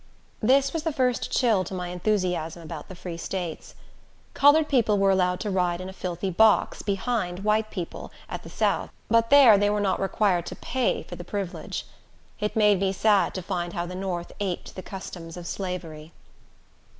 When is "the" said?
0.81-0.91, 2.87-2.95, 8.41-8.49, 11.15-11.23, 13.85-13.93, 14.75-14.81